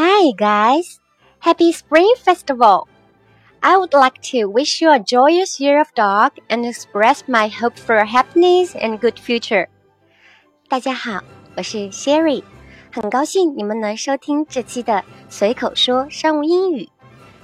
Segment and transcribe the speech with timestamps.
[0.00, 1.00] Hi guys,
[1.40, 2.86] happy Spring Festival!
[3.60, 7.76] I would like to wish you a joyous year of dog and express my hope
[7.76, 9.66] for happiness and good future.
[10.68, 11.24] 大家好，
[11.56, 12.44] 我是 Sherry，
[12.92, 16.88] 很高兴你们能收听这期的随口说商务英语。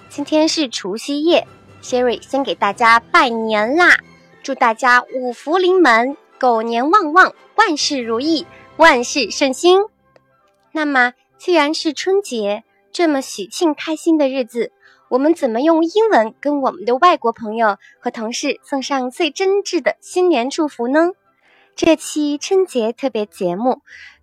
[0.09, 1.49] 今天是除夕夜
[1.83, 3.97] ，Sherry 先给大家拜年啦！
[4.45, 8.47] 祝大家五福临门，狗年旺旺，万事如意，
[8.77, 9.81] 万事顺心。
[10.71, 11.15] 那么，
[11.45, 14.73] 既然是春节这么喜庆开心的日子，
[15.11, 21.11] 我们怎么用英文跟我们的外国朋友和同事送上最真挚的新年祝福呢？
[21.77, 23.83] 这期春节特别节目，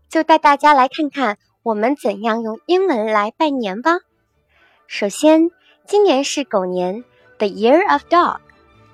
[0.09, 3.99] 就带大家来看看我们怎样用英文来拜年吧。
[4.87, 5.51] 首先，
[5.85, 7.03] 今年是狗年
[7.37, 8.39] ，the year of dog。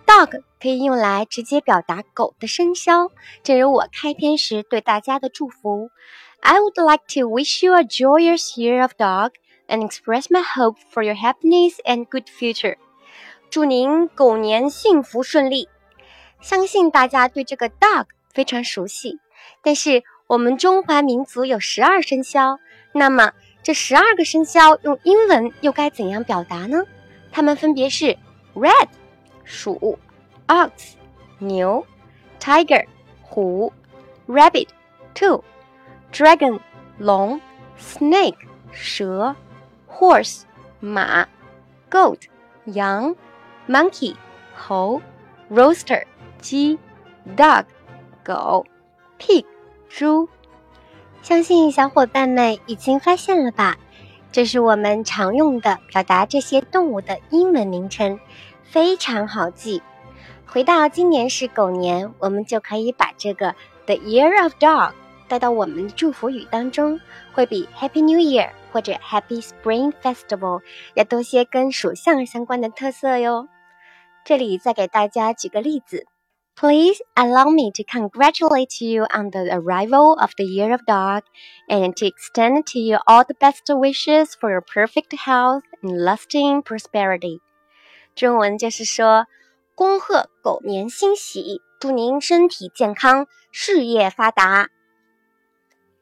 [0.05, 3.09] dog 可以用来直接表达狗的生肖，
[3.41, 5.91] 正如我开篇时对大家的祝福。
[6.40, 9.32] I would like to wish you a joyous year of dog
[9.68, 12.76] and express my hope for your happiness and good future。
[13.50, 15.68] 祝您狗年幸福顺利。
[16.40, 19.20] 相信大家对这个 dog 非常熟悉，
[19.62, 22.58] 但是我们中华民族有十二生肖，
[22.92, 26.82] 那么这十二个生肖用英文又该怎样表达呢？
[27.30, 28.18] 它们分别是
[28.54, 28.88] red
[29.44, 29.98] 鼠，
[30.48, 30.94] ox
[31.38, 31.86] 牛，
[32.40, 32.84] tiger
[33.22, 33.72] 虎，
[34.26, 34.68] rabbit
[35.14, 35.44] 兔
[36.17, 36.59] ，dragon
[36.97, 37.39] 龙
[37.79, 38.37] ，snake
[38.71, 39.35] 蛇
[39.87, 40.41] ，horse
[40.79, 41.27] 马
[41.91, 42.21] ，goat
[42.65, 43.15] 羊
[43.67, 44.15] ，monkey
[44.55, 44.99] 猴
[45.51, 46.05] ，rooster
[46.39, 46.79] 鸡
[47.35, 47.65] ，dog
[48.23, 48.65] 狗
[49.19, 49.45] ，pig
[49.87, 50.27] 猪。
[51.21, 53.77] 相信小伙伴们已经发现了吧？
[54.31, 58.19] 这是我们常用的表达这些动物的英文名称，
[58.63, 59.83] 非常好记。
[60.47, 63.53] 回到今年是狗年，我们就可以把这个
[63.85, 64.93] The Year of Dog
[65.27, 66.99] 带到我们的祝福语当中，
[67.33, 70.61] 会比 Happy New Year 或者 Happy Spring Festival
[70.95, 73.47] 要多些跟属相相关的特色哟。
[74.23, 76.05] 这里再给大家举个例子。
[76.59, 81.21] Please allow me to congratulate you on the arrival of the Year of Dog
[81.67, 86.63] and to extend to you all the best wishes for your perfect health and lasting
[86.63, 87.41] prosperity.
[88.15, 89.27] 中文就是说，
[89.75, 94.69] 恭贺狗年新喜，祝您身体健康，事业发达。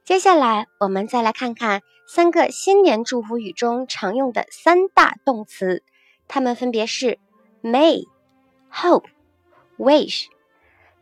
[0.05, 5.81] 接下来，我们再来看看三个新年祝福语中常用的三大动词，
[6.27, 7.17] 它们分别是
[7.63, 8.03] may、
[8.71, 9.05] hope、
[9.79, 10.27] wish。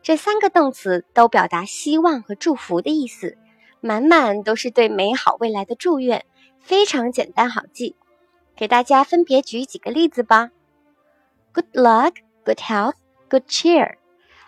[0.00, 3.36] 这三个动词都表达希望和祝福的意思，
[3.82, 6.24] 满满都是对美好未来的祝愿，
[6.58, 7.96] 非常简单好记。
[8.56, 10.48] 给大家分别举几个例子吧。
[11.52, 12.94] Good luck, good health,
[13.28, 13.96] good cheer.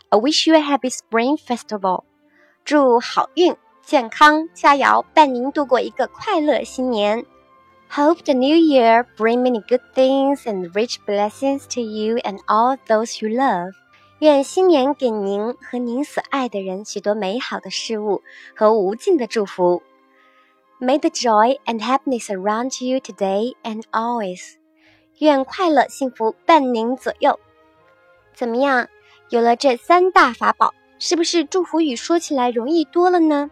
[0.09, 2.05] I wish you a happy spring festival.
[2.65, 3.55] 祝好运、
[3.87, 7.25] 健康、佳肴伴您度过一个快乐新年。
[7.89, 13.25] Hope the new year bring many good things and rich blessings to you and all those
[13.25, 13.71] you love.
[14.19, 18.23] 愿新年给您和您所爱的人许多美好的事物
[18.57, 19.81] 和无尽的祝福。
[20.81, 24.55] May the joy and happiness around you today and always。
[25.19, 27.39] 愿快乐幸福伴您左右。
[28.35, 28.89] 怎么样？
[29.29, 33.49] 有了这三大法宝，是不是祝福语说起来容易多了呢？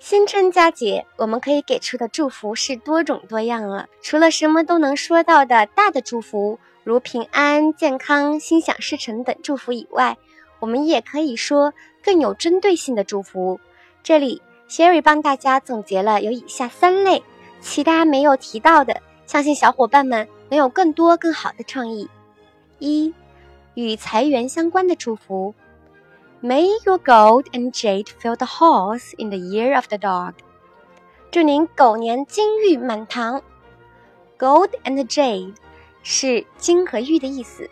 [0.00, 3.86] 新春佳节，我们可以给出的祝福是多种多样了。
[4.00, 6.58] 除了什么都能说到的大的祝福。
[6.84, 10.16] 如平安、健康、心想事成等祝福以外，
[10.58, 13.60] 我们也可以说更有针对性的祝福。
[14.02, 14.40] 这里
[14.70, 17.22] ，Sherry 帮大家总结了有以下三类，
[17.60, 22.08] 其他没有提到的，相信小伙伴们能有更多更好的创意。
[22.78, 23.12] 一，
[23.74, 25.54] 与财源相关的祝福
[26.41, 30.33] ：May your gold and jade fill the halls in the year of the dog。
[31.31, 33.41] 祝您狗年金玉满堂。
[34.37, 35.55] Gold and jade。
[36.07, 37.67] 是金和玉的意思。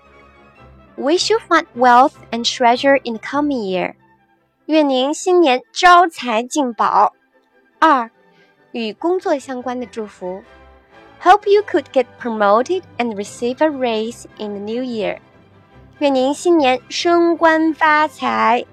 [0.97, 3.93] Wish you find wealth and treasure in the coming year。
[4.65, 7.13] 愿您新年招财进宝。
[7.77, 8.09] 二，
[8.71, 10.43] 与工作相关的祝福。
[11.21, 15.19] Hope you could get promoted and receive a raise in the new year。
[16.00, 18.64] 愿您新年升官发财。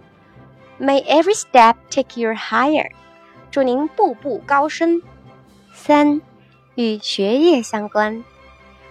[0.79, 2.91] May every step take you higher。
[3.49, 5.01] 祝您步步高升。
[5.73, 6.21] 三，
[6.75, 8.23] 与学业相关。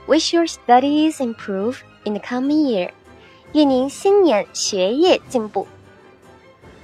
[0.09, 2.91] Wish your studies improve in the coming year，
[3.53, 5.69] 愿您新年学业进步。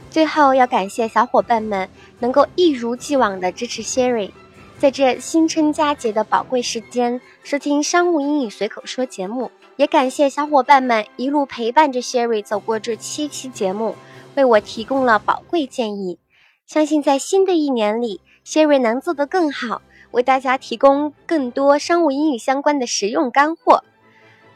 [0.09, 1.89] 最后要感谢小伙伴们
[2.21, 4.31] 能够一如既往的支持 Sherry，
[4.79, 9.51] 在这新春佳节的宝贵时间收听商务英语随口说节目，
[9.81, 13.97] 也感谢小伙伴们一路陪伴着 Sherry 走过这七期节目，
[14.35, 16.19] 为我提供了宝贵建议。
[16.67, 19.81] 相信在新的一年里，Sherry 能做得更好。
[20.11, 23.83] 为大家提供更多商务英语相关的实用干货。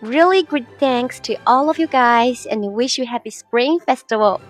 [0.03, 4.41] Really great thanks to all of you guys and wish you happy Spring Festival！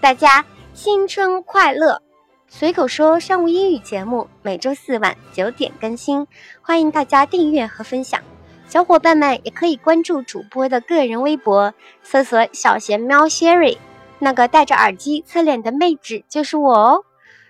[0.00, 0.44] 大家
[0.74, 2.02] 新春快乐！
[2.48, 6.26] 随口说商务英语节目每周四晚九点更新，
[6.60, 8.20] 欢迎大家订阅和分享。
[8.68, 11.72] 小伙伴们也可以关注主播的个人微博，
[12.02, 13.78] 搜索“小贤喵 Sherry”，
[14.18, 17.04] 那个戴着耳机侧脸的妹纸就是我哦。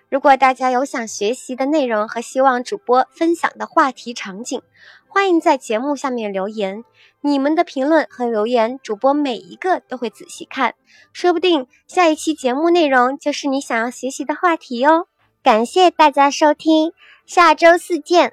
[0.08, 4.62] 如果大家有想学习的内容和希望主播分享的话题场景，
[5.08, 6.84] 欢迎在节目下面留言。
[7.20, 10.76] 你们的评论和留言，主播每一个都会仔细看，
[11.12, 15.08] 说不定下一期节目内容就是你想要学习的话题哦。
[15.42, 16.92] 感谢大家收听，
[17.26, 18.32] 下周四见，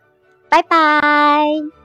[0.50, 1.85] 拜拜。